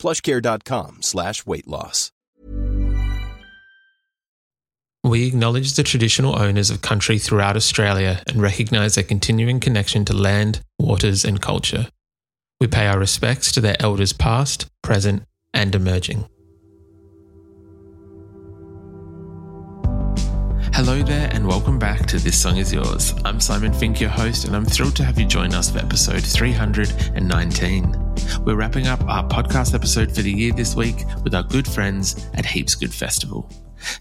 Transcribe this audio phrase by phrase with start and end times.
[0.00, 2.10] plushcare.com slash weight loss.
[5.02, 10.12] We acknowledge the traditional owners of country throughout Australia and recognise their continuing connection to
[10.12, 11.88] land, waters and culture.
[12.60, 15.22] We pay our respects to their elders past, present
[15.54, 16.26] and emerging.
[20.82, 23.12] Hello there, and welcome back to This Song Is Yours.
[23.26, 26.24] I'm Simon Fink, your host, and I'm thrilled to have you join us for episode
[26.24, 28.14] 319.
[28.46, 32.26] We're wrapping up our podcast episode for the year this week with our good friends
[32.32, 33.46] at Heaps Good Festival.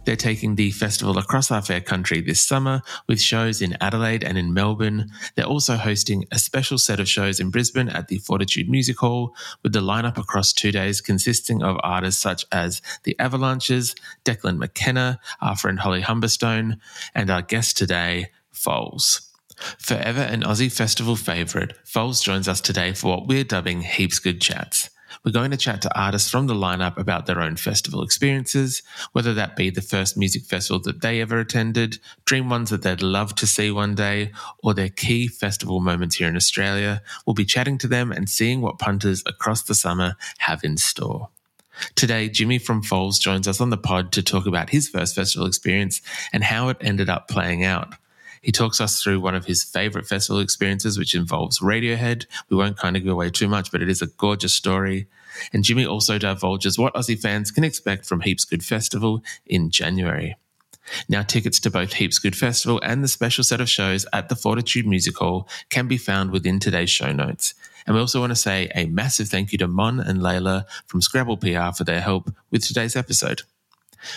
[0.06, 4.38] They're taking the festival across our fair country this summer with shows in Adelaide and
[4.38, 5.10] in Melbourne.
[5.36, 9.34] They're also hosting a special set of shows in Brisbane at the Fortitude Music Hall
[9.64, 15.20] with the lineup across two days consisting of artists such as the Avalanches, Declan McKenna,
[15.42, 16.80] our friend Holly Humberstone,
[17.16, 19.30] and our guest today, Foals.
[19.78, 24.42] Forever an Aussie festival favourite, Foals joins us today for what we're dubbing Heaps Good
[24.42, 24.89] Chats.
[25.24, 28.82] We're going to chat to artists from the lineup about their own festival experiences,
[29.12, 33.02] whether that be the first music festival that they ever attended, dream ones that they'd
[33.02, 34.32] love to see one day,
[34.64, 37.02] or their key festival moments here in Australia.
[37.26, 41.30] We'll be chatting to them and seeing what punters across the summer have in store.
[41.96, 45.48] Today, Jimmy from Foals joins us on the pod to talk about his first festival
[45.48, 46.02] experience
[46.34, 47.96] and how it ended up playing out.
[48.42, 52.26] He talks us through one of his favorite festival experiences, which involves Radiohead.
[52.50, 55.08] We won't kind of go away too much, but it is a gorgeous story.
[55.54, 60.36] And Jimmy also divulges what Aussie fans can expect from Heaps Good Festival in January.
[61.08, 64.36] Now, tickets to both Heaps Good Festival and the special set of shows at the
[64.36, 67.54] Fortitude Music Hall can be found within today's show notes.
[67.86, 71.02] And we also want to say a massive thank you to Mon and Layla from
[71.02, 73.44] Scrabble PR for their help with today's episode.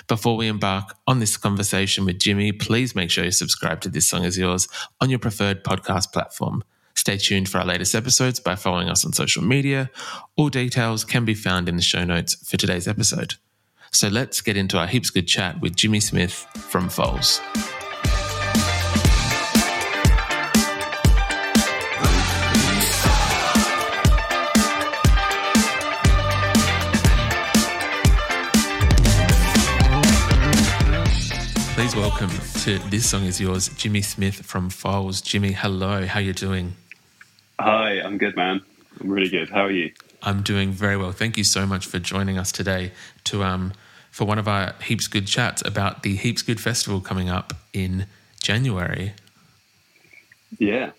[0.08, 4.08] Before we embark on this conversation with Jimmy, please make sure you subscribe to This
[4.08, 4.68] Song Is Yours
[5.00, 6.64] on your preferred podcast platform.
[6.94, 9.90] Stay tuned for our latest episodes by following us on social media.
[10.36, 13.34] All details can be found in the show notes for today's episode.
[13.92, 17.40] So let's get into our heaps good chat with Jimmy Smith from Foals.
[31.74, 32.28] Please welcome
[32.60, 35.22] to This Song Is Yours, Jimmy Smith from Foals.
[35.22, 36.74] Jimmy, hello, how you doing?
[37.58, 38.60] Hi, I'm good, man.
[39.00, 39.48] I'm really good.
[39.48, 39.90] How are you?
[40.22, 41.12] I'm doing very well.
[41.12, 42.92] Thank you so much for joining us today
[43.24, 43.72] to um
[44.10, 48.06] for one of our Heaps Good chats about the Heaps Good Festival coming up in
[48.42, 49.14] January.
[50.58, 50.90] Yeah.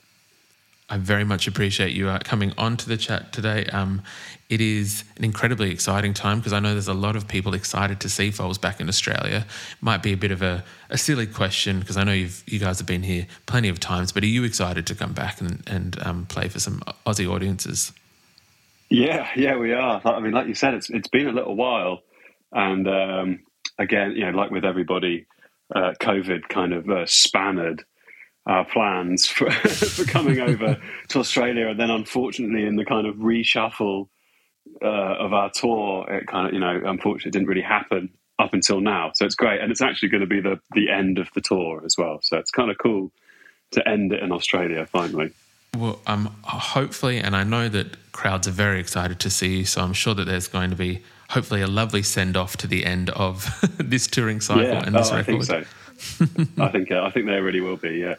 [0.89, 3.65] I very much appreciate you uh, coming on to the chat today.
[3.71, 4.01] Um,
[4.49, 7.99] it is an incredibly exciting time because I know there's a lot of people excited
[8.01, 9.45] to see Foals back in Australia.
[9.81, 12.77] Might be a bit of a, a silly question because I know you've, you guys
[12.79, 15.97] have been here plenty of times, but are you excited to come back and, and
[16.05, 17.93] um, play for some Aussie audiences?
[18.89, 20.01] Yeah, yeah, we are.
[20.05, 22.01] I mean, like you said, it's it's been a little while,
[22.51, 23.39] and um,
[23.79, 25.25] again, you know, like with everybody,
[25.73, 27.07] uh, COVID kind of uh,
[28.45, 33.15] our plans for, for coming over to Australia, and then unfortunately, in the kind of
[33.15, 34.07] reshuffle
[34.81, 38.09] uh, of our tour, it kind of, you know, unfortunately, didn't really happen
[38.39, 39.11] up until now.
[39.15, 41.83] So it's great, and it's actually going to be the the end of the tour
[41.85, 42.19] as well.
[42.21, 43.11] So it's kind of cool
[43.71, 45.31] to end it in Australia finally.
[45.75, 49.81] Well, um, hopefully, and I know that crowds are very excited to see you, so
[49.81, 53.09] I'm sure that there's going to be hopefully a lovely send off to the end
[53.11, 55.35] of this touring cycle yeah, and this oh, record.
[55.35, 56.63] I think so.
[56.63, 57.97] I think uh, I think there really will be.
[57.97, 58.15] Yeah.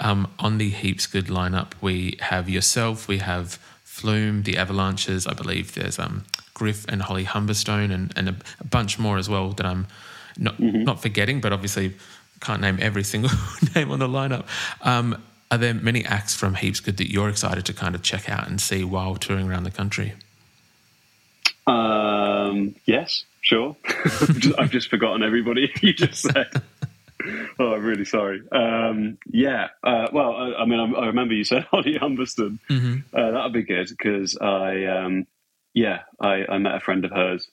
[0.00, 5.32] Um, on the Heaps Good lineup, we have yourself, we have Flume, the Avalanches, I
[5.34, 9.50] believe there's um, Griff and Holly Humberstone, and, and a, a bunch more as well
[9.52, 9.86] that I'm
[10.38, 10.82] not, Mm-hmm.
[10.84, 11.94] not forgetting, but obviously
[12.40, 13.30] can't name every single
[13.74, 14.44] name on the lineup.
[14.82, 18.28] Um, are there many acts from Heaps Good that you're excited to kind of check
[18.28, 20.12] out and see while touring around the country?
[21.66, 23.76] Um, yes, sure.
[23.86, 26.48] I've, just, I've just forgotten everybody you just said.
[27.58, 28.42] oh, I'm really sorry.
[28.50, 32.58] Um, yeah, uh, well, I, I mean, I, I, remember you said Holly Humberstone.
[32.70, 33.16] Mm-hmm.
[33.16, 35.26] Uh, that would be good because I, um,
[35.74, 37.48] yeah, I, I, met a friend of hers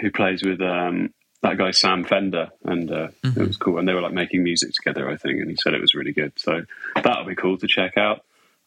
[0.00, 1.12] who plays with um,
[1.42, 3.40] that guy Sam Fender, and uh, mm-hmm.
[3.40, 3.78] it was cool.
[3.78, 5.40] And they were like making music together, I think.
[5.40, 6.62] And he said it was really good, so
[6.94, 8.22] that would be cool to check out.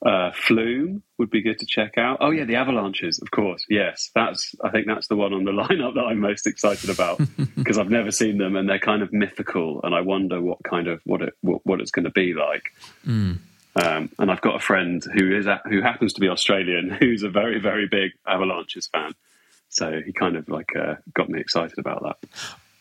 [0.06, 2.20] Uh, Flume would be good to check out.
[2.22, 3.66] Oh yeah, the Avalanches, of course.
[3.70, 4.56] Yes, that's.
[4.64, 7.20] I think that's the one on the lineup that I'm most excited about
[7.64, 10.88] because I've never seen them and they're kind of mythical, and I wonder what kind
[10.88, 12.74] of what it what, what it's going to be like.
[13.06, 13.40] Mm.
[13.76, 17.30] Um, and I've got a friend who is who happens to be Australian, who's a
[17.30, 19.14] very very big Avalanches fan.
[19.70, 22.30] So he kind of like uh, got me excited about that.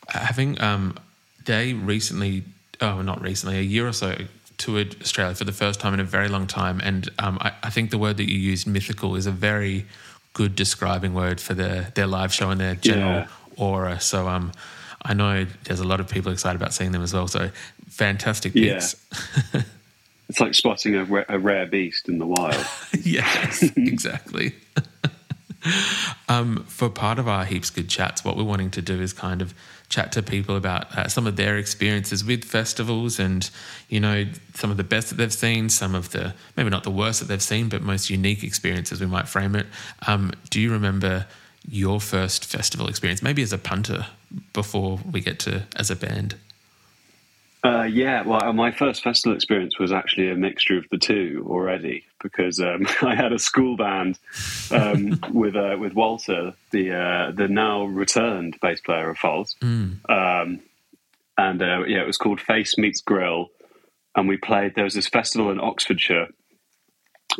[0.08, 0.96] Having um,
[1.44, 2.44] they recently,
[2.80, 4.16] oh, not recently, a year or so
[4.56, 7.70] toured Australia for the first time in a very long time, and um, I, I,
[7.70, 9.86] think the word that you used, mythical, is a very
[10.32, 13.28] good describing word for their their live show and their general yeah.
[13.58, 14.00] Aura.
[14.00, 14.52] So um,
[15.02, 17.28] I know there's a lot of people excited about seeing them as well.
[17.28, 17.50] So
[17.88, 18.96] fantastic picks.
[19.54, 19.62] Yeah.
[20.28, 22.66] it's like spotting a, a rare beast in the wild.
[23.02, 24.54] yes, exactly.
[26.28, 29.42] um, for part of our heaps good chats, what we're wanting to do is kind
[29.42, 29.54] of
[29.88, 33.48] chat to people about uh, some of their experiences with festivals and,
[33.88, 36.90] you know, some of the best that they've seen, some of the, maybe not the
[36.90, 39.66] worst that they've seen, but most unique experiences, we might frame it.
[40.06, 41.26] Um, do you remember
[41.68, 44.06] your first festival experience, maybe as a punter
[44.52, 46.34] before we get to as a band?
[47.64, 51.44] Uh, yeah, well, uh, my first festival experience was actually a mixture of the two
[51.48, 54.18] already because um, I had a school band
[54.70, 59.98] um, with uh, with Walter, the uh, the now returned bass player of Foals, mm.
[60.08, 60.60] um,
[61.36, 63.50] and uh, yeah, it was called Face Meets Grill,
[64.14, 64.76] and we played.
[64.76, 66.28] There was this festival in Oxfordshire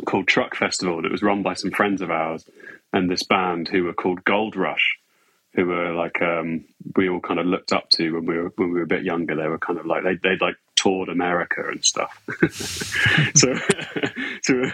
[0.05, 2.45] called Truck Festival, it was run by some friends of ours
[2.93, 4.97] and this band who were called Goldrush
[5.53, 6.63] who were like um,
[6.95, 9.03] we all kind of looked up to when we were when we were a bit
[9.03, 9.35] younger.
[9.35, 12.21] They were kind of like they they like toured America and stuff.
[13.35, 13.55] so
[14.43, 14.71] so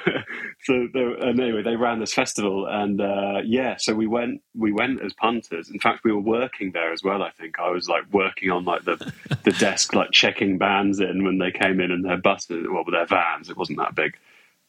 [0.63, 4.73] so they, and anyway, they ran this festival, and uh, yeah, so we went we
[4.73, 5.69] went as punters.
[5.69, 7.23] In fact, we were working there as well.
[7.23, 9.13] I think I was like working on like the
[9.43, 13.05] the desk, like checking bands in when they came in and their buses, well, their
[13.05, 13.49] vans.
[13.49, 14.17] It wasn't that big.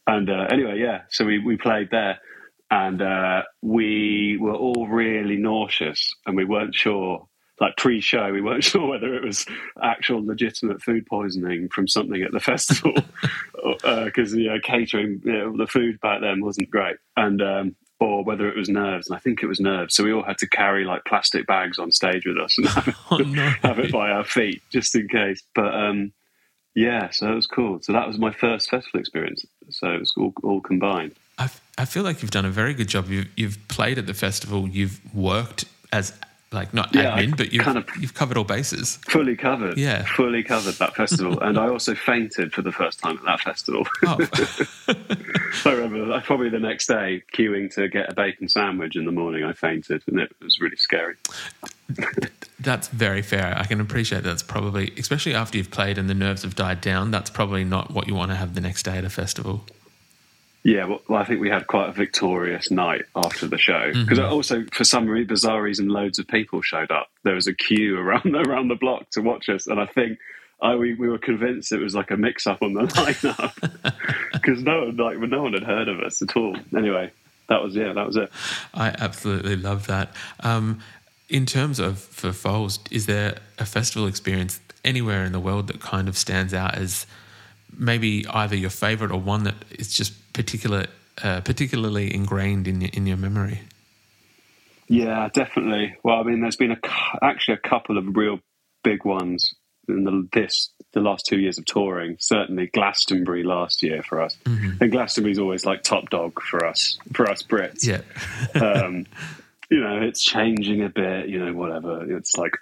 [0.06, 2.20] And uh, anyway, yeah, so we we played there
[2.70, 7.26] and uh, we were all really nauseous, and we weren't sure.
[7.58, 9.47] Like pre-show, we weren't sure whether it was
[9.82, 12.93] actual legitimate food poisoning from something at the festival,
[14.05, 17.76] because uh, you know catering, you know, the food back then wasn't great, and um,
[17.99, 19.09] or whether it was nerves.
[19.09, 19.94] And I think it was nerves.
[19.94, 22.88] So we all had to carry like plastic bags on stage with us and have
[22.88, 23.50] it, oh, no.
[23.62, 25.43] have it by our feet just in case.
[25.55, 26.12] But um,
[26.75, 27.79] yeah, so it was cool.
[27.81, 29.47] So that was my first festival experience.
[29.71, 31.13] So it was all, all combined.
[31.39, 33.11] I, I feel like you've done a very good job.
[33.11, 34.69] You've, you've played at the festival.
[34.69, 36.13] You've worked as
[36.56, 38.97] like not yeah, admin, but you've kind of you've covered all bases.
[39.08, 39.79] Fully covered.
[39.79, 43.41] Yeah, fully covered that festival, and I also fainted for the first time at that
[43.41, 43.87] festival.
[44.05, 44.19] Oh.
[45.70, 49.44] I remember probably the next day queuing to get a bacon sandwich in the morning.
[49.44, 51.14] I fainted, and it was really scary.
[52.59, 53.55] That's very fair.
[53.56, 57.11] I can appreciate that's probably, especially after you've played and the nerves have died down.
[57.11, 59.67] That's probably not what you want to have the next day at a festival.
[60.62, 64.32] Yeah, well, I think we had quite a victorious night after the show because mm-hmm.
[64.32, 67.08] also, for some bizarre reason, loads of people showed up.
[67.23, 70.19] There was a queue around around the block to watch us, and I think
[70.61, 74.62] I we, we were convinced it was like a mix up on the lineup because
[74.62, 76.56] no one like no one had heard of us at all.
[76.76, 77.12] Anyway,
[77.49, 78.31] that was yeah, that was it.
[78.75, 80.14] I absolutely love that.
[80.41, 80.81] Um,
[81.29, 85.81] in terms of for Foals, is there a festival experience anywhere in the world that
[85.81, 87.06] kind of stands out as
[87.76, 90.87] maybe either your favorite or one that is just particular,
[91.25, 93.61] uh, particularly ingrained in your, in your memory?
[94.87, 95.97] Yeah, definitely.
[96.05, 96.79] Well, I mean, there's been a,
[97.23, 98.38] actually a couple of real
[98.85, 99.55] big ones
[99.88, 102.16] in the, this the last two years of touring.
[102.21, 104.83] Certainly, Glastonbury last year for us, mm-hmm.
[104.83, 107.85] and Glastonbury's always like top dog for us for us Brits.
[107.85, 108.02] Yeah,
[108.61, 109.07] um,
[109.71, 111.28] you know, it's changing a bit.
[111.28, 112.16] You know, whatever.
[112.16, 112.52] It's like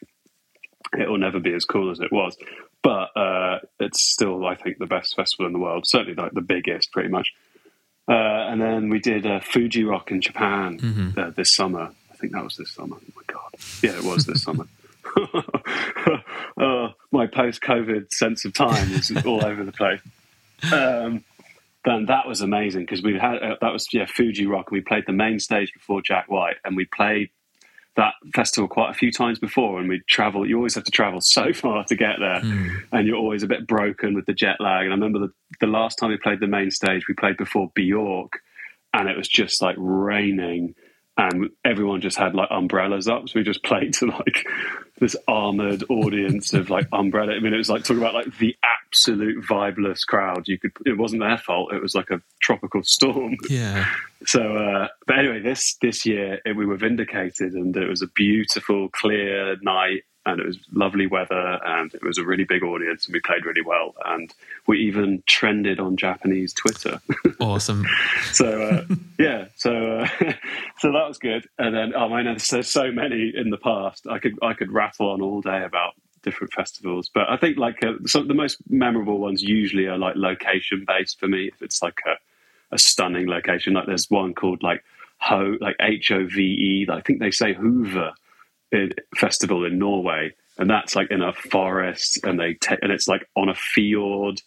[0.97, 2.37] it will never be as cool as it was,
[2.83, 5.87] but uh, it's still, I think, the best festival in the world.
[5.87, 7.33] Certainly, like the biggest, pretty much.
[8.09, 8.13] Uh,
[8.51, 11.19] and then we did uh, Fuji Rock in Japan mm-hmm.
[11.19, 11.91] Uh, this summer.
[12.13, 12.97] I think that was this summer.
[13.01, 14.67] Oh my god, yeah, it was this summer.
[16.57, 20.01] Uh, my post-COVID sense of time is all over the place.
[20.73, 21.25] Um,
[21.85, 24.67] then that was amazing because we had uh, that was yeah Fuji Rock.
[24.71, 27.31] and We played the main stage before Jack White, and we played
[27.97, 31.21] that festival quite a few times before and we travel you always have to travel
[31.21, 32.83] so far to get there mm.
[32.93, 35.67] and you're always a bit broken with the jet lag and i remember the, the
[35.67, 38.31] last time we played the main stage we played before Björk
[38.93, 40.75] and it was just like raining
[41.17, 43.29] and everyone just had like umbrellas up.
[43.29, 44.47] So we just played to like
[44.99, 47.33] this armored audience of like umbrella.
[47.33, 48.57] I mean, it was like talking about like the
[48.95, 50.47] absolute vibeless crowd.
[50.47, 51.73] You could, it wasn't their fault.
[51.73, 53.37] It was like a tropical storm.
[53.49, 53.87] Yeah.
[54.25, 58.07] So, uh, but anyway, this this year it, we were vindicated, and it was a
[58.07, 60.05] beautiful, clear night.
[60.27, 63.45] and it was lovely weather, and it was a really big audience, and we played
[63.45, 64.33] really well, and
[64.67, 67.01] we even trended on Japanese Twitter.
[67.41, 67.85] Awesome.
[68.33, 70.09] so uh, yeah, so uh,
[70.79, 71.47] so that was good.
[71.59, 74.07] And then oh man, there's so many in the past.
[74.09, 75.93] I could I could rattle on all day about
[76.25, 80.17] different festivals, but I think like uh, some the most memorable ones usually are like
[80.17, 81.49] location based for me.
[81.53, 82.15] If it's like a
[82.75, 84.83] a stunning location, like there's one called like
[85.19, 86.87] Ho, like H O V E.
[86.91, 88.13] I think they say Hoover
[89.17, 93.29] festival in Norway, and that's like in a forest, and they ta- and it's like
[93.37, 94.41] on a fjord,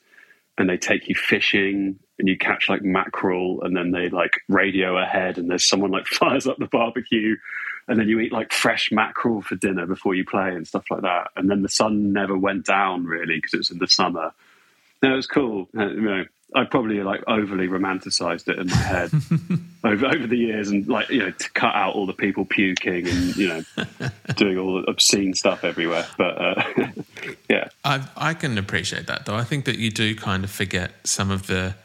[0.58, 4.98] and they take you fishing, and you catch like mackerel, and then they like radio
[4.98, 7.36] ahead, and there's someone like fires up the barbecue,
[7.88, 11.02] and then you eat like fresh mackerel for dinner before you play and stuff like
[11.02, 14.34] that, and then the sun never went down really because it was in the summer.
[15.02, 15.70] No, it was cool.
[15.78, 16.26] Uh, you know,
[16.56, 19.12] I probably like overly romanticized it in my head
[19.84, 23.08] over over the years, and like you know to cut out all the people puking
[23.08, 23.64] and you know
[24.36, 26.08] doing all the obscene stuff everywhere.
[26.18, 26.64] But uh,
[27.50, 29.36] yeah, I I can appreciate that though.
[29.36, 31.76] I think that you do kind of forget some of the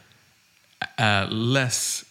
[0.97, 2.05] uh, less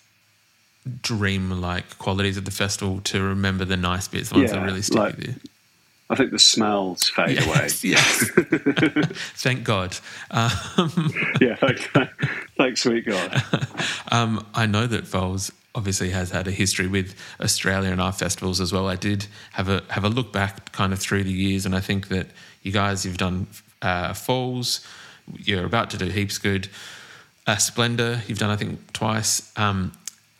[1.02, 4.82] dream-like qualities of the festival to remember the nice bits, the ones Yeah, that really
[4.82, 5.34] stick like- with you.
[6.10, 8.30] I think the smells fade Yes, yes.
[9.34, 9.96] Thank God.
[10.30, 10.50] Um.
[11.40, 11.86] Yeah, thanks,
[12.58, 13.42] thanks, sweet God.
[14.12, 18.60] Um, I know that Foals obviously has had a history with Australia and our festivals
[18.60, 18.88] as well.
[18.88, 21.80] I did have a have a look back kind of through the years, and I
[21.80, 22.26] think that
[22.62, 23.46] you guys you've done
[23.80, 24.86] uh, Falls,
[25.38, 26.68] you're about to do heaps good.
[27.46, 29.92] Uh, Splendour, you've done I think twice, um,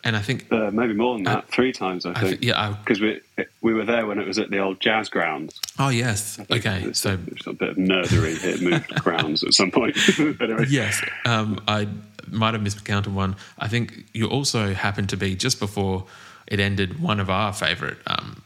[0.05, 2.41] and I think Uh, maybe more than that, three times I I think.
[2.41, 2.77] thi- yeah.
[2.85, 3.21] Because we
[3.61, 5.61] we were there when it was at the old jazz grounds.
[5.79, 6.83] oh yes, okay.
[6.87, 8.35] It's So a, it's a bit of nerdery.
[8.45, 9.97] It moved grounds at some point.
[10.41, 11.87] anyway, Yes, um, I
[12.31, 13.37] might have miscounted one.
[13.59, 16.05] I think you also happened to be just before
[16.47, 18.43] it ended one of our favourite um,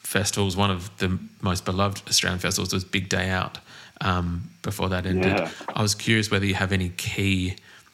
[0.00, 0.56] festivals.
[0.56, 3.58] One of the most beloved Australian festivals was Big Day Out.
[4.00, 5.50] Um, before that ended, Yeah.
[5.74, 7.56] I was curious whether you have any key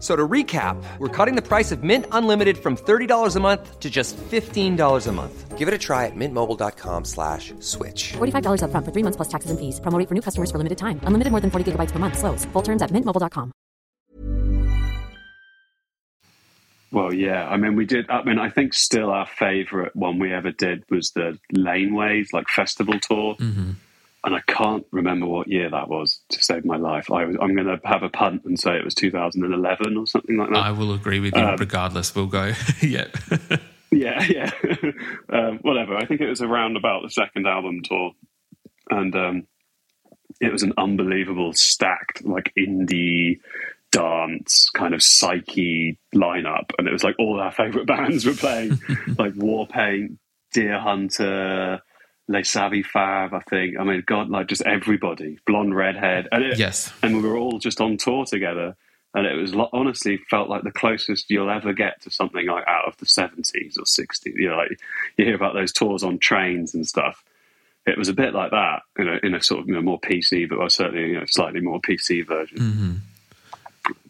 [0.00, 3.78] F- So to recap, we're cutting the price of Mint Unlimited from $30 a month
[3.80, 5.58] to just $15 a month.
[5.58, 8.14] Give it a try at mintmobile.com slash switch.
[8.14, 9.78] $45 upfront for three months plus taxes and fees.
[9.80, 11.00] Promo rate for new customers for limited time.
[11.04, 12.16] Unlimited more than 40 gigabytes per month.
[12.18, 12.46] Slows.
[12.54, 13.52] Full terms at mintmobile.com.
[16.92, 17.46] Well, yeah.
[17.46, 18.08] I mean, we did.
[18.10, 22.48] I mean, I think still our favourite one we ever did was the Laneways, like
[22.48, 23.36] festival tour.
[23.36, 23.70] Mm-hmm.
[24.22, 27.10] And I can't remember what year that was to save my life.
[27.10, 30.36] I was, I'm going to have a punt and say it was 2011 or something
[30.36, 30.58] like that.
[30.58, 31.56] I will agree with you.
[31.56, 32.52] regardless, we'll go.
[32.82, 33.06] yeah.
[33.90, 34.50] Yeah, yeah.
[35.32, 35.96] um, whatever.
[35.96, 38.12] I think it was around about the second album tour,
[38.88, 39.46] and um,
[40.40, 43.40] it was an unbelievable stacked like indie
[43.90, 48.78] dance kind of psyche lineup, and it was like all our favorite bands were playing,
[49.18, 50.18] like Warpaint,
[50.54, 51.80] Deerhunter.
[52.30, 53.76] Les Savy Fav, I think.
[53.78, 56.92] I mean, God, like just everybody, blonde redhead, and it, Yes.
[57.02, 58.76] and we were all just on tour together.
[59.12, 62.86] And it was honestly felt like the closest you'll ever get to something like out
[62.86, 64.78] of the 70s or 60s you know like
[65.16, 67.24] you hear about those tours on trains and stuff.
[67.86, 69.98] It was a bit like that you know in a sort of you know, more
[70.00, 73.02] pc but well, certainly you know slightly more pc version.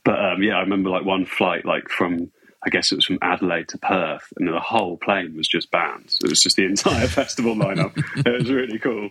[0.04, 2.30] But um, yeah i remember like one flight like from
[2.64, 6.18] I guess it was from Adelaide to Perth, and the whole plane was just bands.
[6.22, 7.92] It was just the entire festival lineup.
[8.26, 9.10] It was really cool.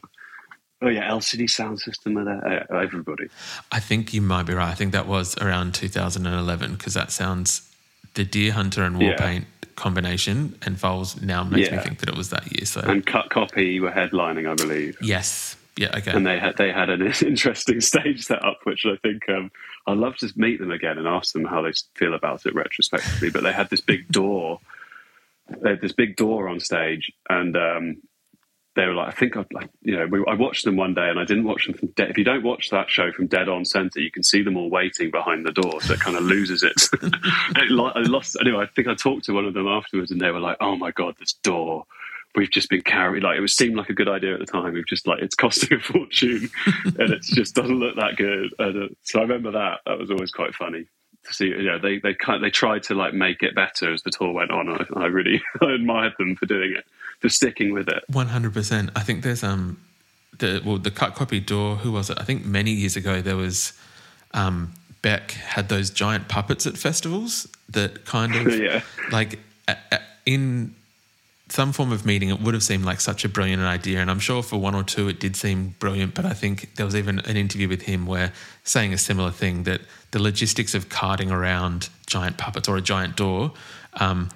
[0.81, 2.67] Oh yeah, LCD Soundsystem were there.
[2.71, 3.27] Uh, Everybody.
[3.71, 4.69] I think you might be right.
[4.69, 7.69] I think that was around 2011 because that sounds
[8.13, 9.15] the Deerhunter and Yeah.
[9.17, 12.65] Warpaint combination and Foals now makes me think that it was that year.
[12.65, 14.97] So and Cut Copy were headlining, I believe.
[15.01, 16.11] yes, yeah, okay.
[16.11, 19.49] And they had they had an interesting stage setup, which I think um,
[19.87, 23.29] I'd love to meet them again and ask them how they feel about it retrospectively.
[23.29, 24.59] But they had this big door,
[25.47, 28.01] they had this big door on stage, and um,
[28.75, 31.09] they were like, I think I'd like, you know, we, I watched them one day
[31.09, 32.09] and I didn't watch them from dead.
[32.09, 34.69] If you don't watch that show from dead on center, you can see them all
[34.69, 35.79] waiting behind the door.
[35.81, 36.75] So it kind of loses it.
[36.91, 40.31] it I lost, anyway, I think I talked to one of them afterwards and they
[40.31, 41.85] were like, oh my God, this door.
[42.35, 44.73] We've just been carried, like, it was seemed like a good idea at the time.
[44.73, 46.49] We've just like, it's costing a fortune
[46.85, 48.53] and it just doesn't look that good.
[48.59, 49.79] And, uh, so I remember that.
[49.85, 50.85] That was always quite funny
[51.25, 51.53] to see.
[51.59, 54.31] Yeah, they, they kind of, they tried to like make it better as the tour
[54.31, 54.69] went on.
[54.69, 56.85] I, I really I admired them for doing it
[57.19, 58.03] for sticking with it.
[58.07, 58.91] One hundred percent.
[58.95, 59.79] I think there's um
[60.37, 61.77] the well the cut copy door.
[61.77, 62.17] Who was it?
[62.19, 63.73] I think many years ago there was
[64.33, 68.81] um Beck had those giant puppets at festivals that kind of yeah.
[69.11, 69.39] like
[70.25, 70.75] in
[71.49, 73.99] some form of meeting, it would have seemed like such a brilliant idea.
[73.99, 76.13] And I'm sure for one or two it did seem brilliant.
[76.13, 79.63] But I think there was even an interview with him where saying a similar thing
[79.63, 83.53] that the logistics of carting around giant puppets or a giant door
[83.99, 84.29] um,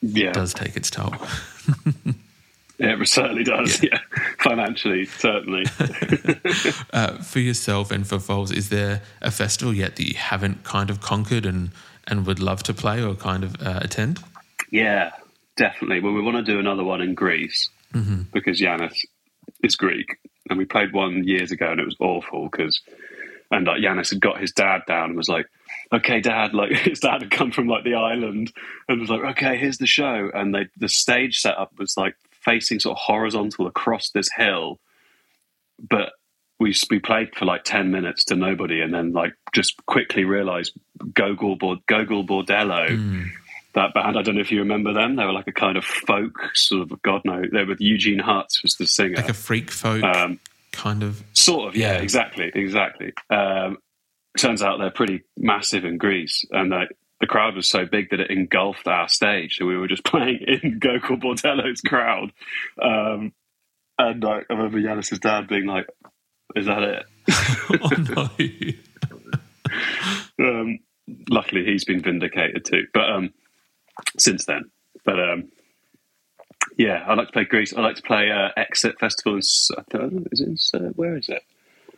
[0.00, 0.32] yeah.
[0.32, 1.14] does take its toll.
[2.78, 3.82] Yeah, it certainly does.
[3.82, 4.22] Yeah, yeah.
[4.38, 5.64] financially, certainly.
[6.92, 10.88] uh, for yourself and for Foals, is there a festival yet that you haven't kind
[10.88, 11.72] of conquered and
[12.06, 14.22] and would love to play or kind of uh, attend?
[14.70, 15.10] Yeah,
[15.58, 16.00] definitely.
[16.00, 18.22] Well, we want to do another one in Greece mm-hmm.
[18.32, 19.04] because Yannis
[19.62, 20.16] is Greek,
[20.48, 22.80] and we played one years ago, and it was awful because
[23.50, 25.46] and like Yannis had got his dad down and was like,
[25.92, 28.52] "Okay, dad," like his dad had come from like the island
[28.88, 32.80] and was like, "Okay, here's the show," and they the stage setup was like facing
[32.80, 34.78] sort of horizontal across this hill,
[35.78, 36.12] but
[36.60, 40.72] we we played for like ten minutes to nobody, and then like just quickly realised
[41.14, 42.88] Gogol Gogol Bordello.
[42.88, 43.30] Mm.
[43.78, 45.14] That band, I don't know if you remember them.
[45.14, 47.40] They were like a kind of folk sort of God no.
[47.40, 50.40] They were with Eugene Hutz was the singer, like a freak folk um,
[50.72, 51.76] kind of, sort of.
[51.76, 52.00] Yeah, yeah.
[52.00, 53.12] exactly, exactly.
[53.30, 53.78] Um,
[54.36, 56.88] turns out they're pretty massive in Greece, and they,
[57.20, 59.58] the crowd was so big that it engulfed our stage.
[59.58, 62.32] So we were just playing in Gogol Bordello's crowd.
[62.82, 63.32] Um,
[63.96, 65.86] and I remember Yannis's dad being like,
[66.56, 67.04] "Is that it?"
[67.80, 68.32] oh
[70.40, 70.48] no.
[70.48, 70.80] um,
[71.30, 72.82] luckily, he's been vindicated too.
[72.92, 73.32] But um,
[74.18, 74.70] since then,
[75.04, 75.48] but um,
[76.76, 77.74] yeah, I like to play Greece.
[77.74, 79.34] I like to play uh, Exit Festival.
[79.34, 81.42] In, is it, uh, where is it?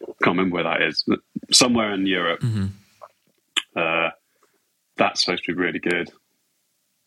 [0.02, 1.04] I can't remember where that is.
[1.52, 2.40] Somewhere in Europe.
[2.40, 2.66] Mm-hmm.
[3.76, 4.10] Uh,
[4.96, 6.10] that's supposed to be really good.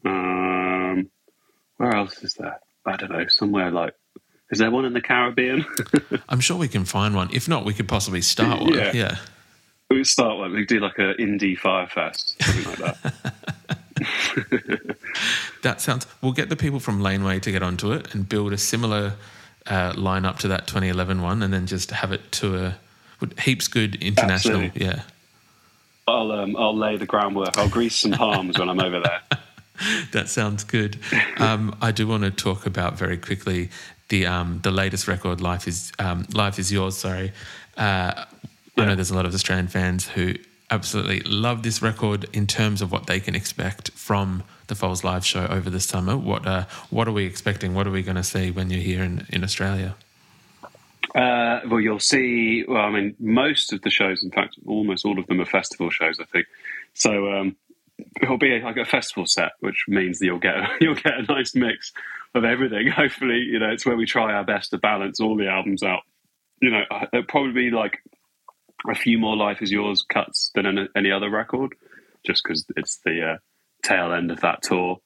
[0.05, 1.09] Um,
[1.77, 2.59] where else is there?
[2.85, 3.25] I don't know.
[3.27, 3.95] Somewhere like,
[4.51, 5.65] is there one in the Caribbean?
[6.29, 7.29] I'm sure we can find one.
[7.33, 8.73] If not, we could possibly start one.
[8.73, 8.91] Yeah.
[8.93, 9.17] yeah.
[9.89, 10.51] We could start one.
[10.51, 13.23] We could do like an indie fire fest, something like that.
[15.63, 16.07] that sounds.
[16.21, 19.15] We'll get the people from Laneway to get onto it and build a similar
[19.65, 22.77] uh, lineup to that 2011 one, and then just have it to a
[23.41, 24.61] heaps good international.
[24.61, 24.85] Absolutely.
[24.85, 25.03] Yeah.
[26.07, 27.57] I'll um, I'll lay the groundwork.
[27.57, 29.21] I'll grease some palms when I'm over there.
[30.11, 30.99] that sounds good.
[31.37, 33.69] Um, I do want to talk about very quickly
[34.09, 37.31] the um, the latest record, "Life Is um, Life Is Yours." Sorry,
[37.77, 37.79] uh,
[38.15, 38.25] yeah.
[38.77, 40.35] I know there's a lot of Australian fans who
[40.73, 45.25] absolutely love this record in terms of what they can expect from the Foals live
[45.25, 46.17] show over the summer.
[46.17, 47.73] What uh, what are we expecting?
[47.73, 49.95] What are we going to see when you're here in, in Australia?
[51.15, 52.65] Uh, well, you'll see.
[52.67, 55.91] Well, I mean, most of the shows, in fact, almost all of them are festival
[55.91, 56.19] shows.
[56.19, 56.47] I think
[56.93, 57.31] so.
[57.31, 57.55] Um,
[58.19, 61.53] it'll be like a festival set, which means that you'll get you'll get a nice
[61.53, 61.93] mix
[62.33, 62.87] of everything.
[62.95, 66.01] Hopefully, you know, it's where we try our best to balance all the albums out.
[66.61, 67.99] You know, it'll probably be like
[68.89, 71.73] a few more "Life Is Yours" cuts than any other record,
[72.25, 73.37] just because it's the uh,
[73.83, 74.97] tail end of that tour.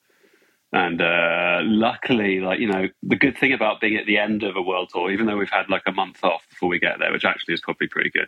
[0.74, 4.56] And uh, luckily, like you know, the good thing about being at the end of
[4.56, 7.12] a world tour, even though we've had like a month off before we get there,
[7.12, 8.28] which actually is probably pretty good,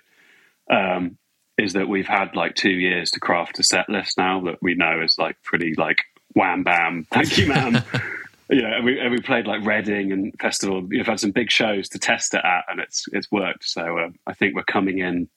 [0.74, 1.18] um,
[1.58, 4.76] is that we've had like two years to craft a set list now that we
[4.76, 5.98] know is like pretty like
[6.34, 7.84] wham bam, thank you, ma'am.
[8.50, 10.82] you know, and we, and we played like Reading and festival.
[10.82, 13.66] We've had some big shows to test it at, and it's it's worked.
[13.66, 15.30] So um, I think we're coming in,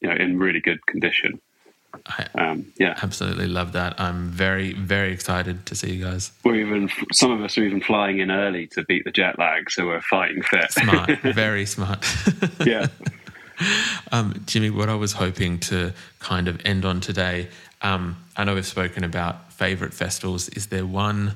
[0.00, 1.40] you know, in really good condition.
[2.34, 3.98] Um, yeah, absolutely love that.
[3.98, 6.32] I'm very, very excited to see you guys.
[6.44, 9.70] We're even some of us are even flying in early to beat the jet lag,
[9.70, 10.70] so we're fighting fit.
[10.70, 12.06] Smart, very smart.
[12.66, 12.88] yeah.
[14.12, 17.48] Um, Jimmy, what I was hoping to kind of end on today,
[17.82, 20.48] um, I know we've spoken about favourite festivals.
[20.50, 21.34] Is there one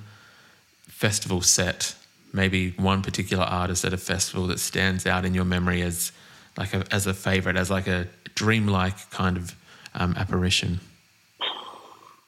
[0.87, 1.97] festival set,
[2.33, 6.13] maybe one particular artist at a festival that stands out in your memory as
[6.57, 9.55] like a, as a favourite, as like a dreamlike kind of
[9.95, 10.81] um, apparition?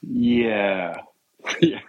[0.02, 0.96] Yeah.
[1.60, 1.80] yeah.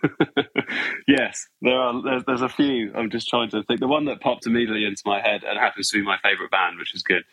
[1.07, 2.01] yes, there are.
[2.01, 2.93] There's, there's, a few.
[2.95, 3.79] I'm just trying to think.
[3.79, 6.77] The one that popped immediately into my head and happens to be my favorite band,
[6.77, 7.23] which is good,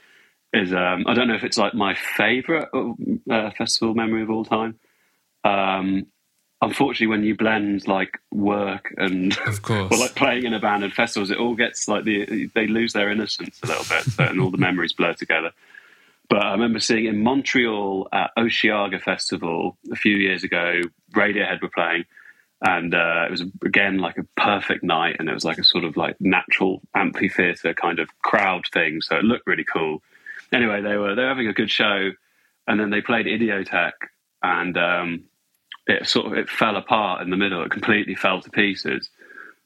[0.52, 2.68] is um, I don't know if it's like my favorite
[3.30, 4.78] uh, festival memory of all time.
[5.44, 6.06] Um,
[6.62, 9.92] unfortunately, when you blend like work and Of course.
[9.92, 12.92] or like playing in a band and festivals, it all gets like the they lose
[12.94, 15.50] their innocence a little bit, so, and all the memories blur together.
[16.30, 20.80] But I remember seeing in Montreal at Osheaga Festival a few years ago,
[21.14, 22.04] Radiohead were playing,
[22.62, 25.84] and uh, it was again like a perfect night, and it was like a sort
[25.84, 30.00] of like natural amphitheater kind of crowd thing, so it looked really cool.
[30.52, 32.10] Anyway, they were they were having a good show,
[32.66, 33.92] and then they played Idioteque,
[34.42, 35.24] and um,
[35.86, 37.62] it sort of it fell apart in the middle.
[37.62, 39.10] It completely fell to pieces,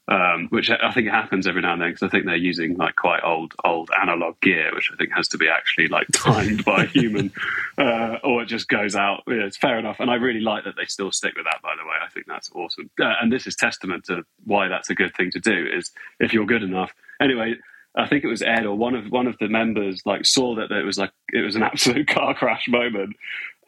[0.09, 2.97] um, which I think happens every now and then because I think they're using like
[2.97, 6.85] quite old old analog gear, which I think has to be actually like timed by
[6.85, 7.33] a human,
[7.77, 9.25] uh, or it just goes out.
[9.27, 11.61] Yeah, it's fair enough, and I really like that they still stick with that.
[11.63, 14.91] By the way, I think that's awesome, uh, and this is testament to why that's
[14.91, 15.67] a good thing to do.
[15.73, 16.93] Is if you're good enough.
[17.21, 17.55] Anyway,
[17.97, 20.71] I think it was Ed or one of one of the members like saw that
[20.71, 23.17] it was like it was an absolute car crash moment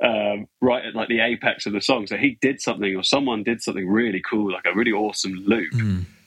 [0.03, 2.07] um, right at like the apex of the song.
[2.07, 5.73] So he did something or someone did something really cool, like a really awesome loop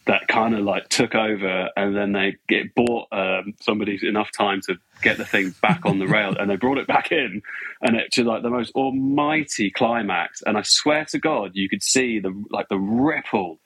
[0.08, 4.60] that kind of like took over, and then they get bought um, somebody enough time
[4.68, 7.42] to get the thing back on the rail, and they brought it back in,
[7.82, 10.42] and it to like the most almighty climax.
[10.46, 13.60] And I swear to God, you could see the like the ripple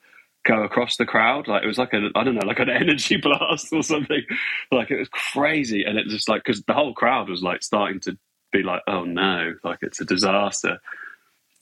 [0.46, 1.48] go across the crowd.
[1.48, 4.22] Like it was like a I don't know, like an energy blast or something.
[4.70, 8.00] Like it was crazy, and it just like because the whole crowd was like starting
[8.00, 8.16] to
[8.52, 10.78] be like, oh no, like it's a disaster.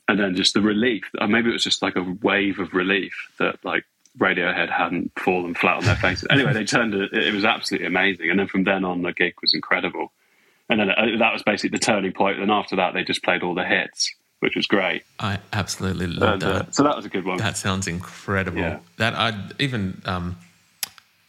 [0.06, 3.14] And then just the relief, or maybe it was just like a wave of relief
[3.38, 3.84] that like
[4.18, 6.26] Radiohead hadn't fallen flat on their faces.
[6.30, 8.30] Anyway, they turned it, it was absolutely amazing.
[8.30, 10.12] And then from then on, the gig was incredible.
[10.68, 12.38] And then uh, that was basically the turning point.
[12.38, 14.14] And after that, they just played all the hits,
[14.44, 15.02] which was great.
[15.18, 16.74] I absolutely love uh, that.
[16.74, 17.38] so that was a good one.
[17.38, 18.60] That sounds incredible.
[18.60, 18.78] Yeah.
[18.98, 19.28] That I
[19.58, 20.36] even um,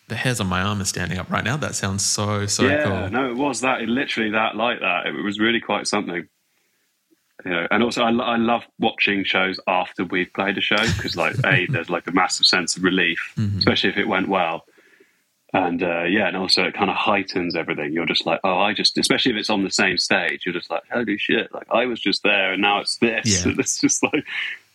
[0.10, 1.58] the hairs on my arm are standing up right now.
[1.58, 3.10] That sounds so so yeah, cool.
[3.10, 3.82] no, it was that.
[3.82, 5.08] It literally that like that.
[5.08, 6.28] It was really quite something.
[7.46, 11.16] You know, and also I, I love watching shows after we've played a show because,
[11.16, 13.60] like, a there's like a massive sense of relief, Mm-hmm.
[13.60, 14.66] especially if it went well.
[15.56, 17.94] And uh, yeah, and also it kind of heightens everything.
[17.94, 20.70] You're just like, oh, I just, especially if it's on the same stage, you're just
[20.70, 21.54] like, holy shit!
[21.54, 23.46] Like I was just there, and now it's this.
[23.46, 23.52] Yeah.
[23.52, 24.26] And it's just like,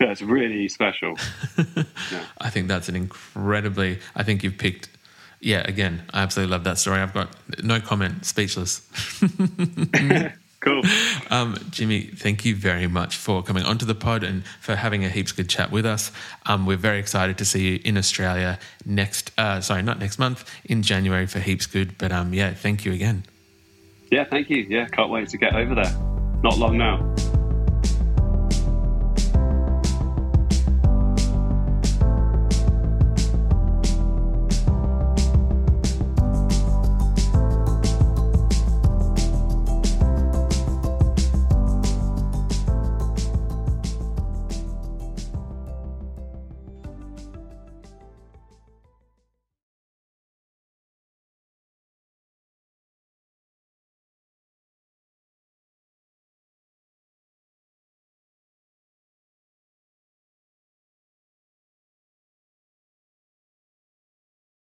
[0.00, 1.16] yeah, it's really special.
[1.76, 2.24] yeah.
[2.40, 3.98] I think that's an incredibly.
[4.16, 4.88] I think you've picked.
[5.38, 7.00] Yeah, again, I absolutely love that story.
[7.00, 7.28] I've got
[7.62, 8.80] no comment, speechless.
[10.60, 10.82] cool.
[11.32, 15.08] Um, Jimmy, thank you very much for coming onto the pod and for having a
[15.08, 16.10] heaps good chat with us.
[16.44, 19.30] Um, we're very excited to see you in Australia next.
[19.38, 21.96] Uh, sorry, not next month, in January for heaps good.
[21.98, 23.22] But um, yeah, thank you again.
[24.10, 24.66] Yeah, thank you.
[24.68, 25.92] Yeah, can't wait to get over there.
[26.42, 27.14] Not long now.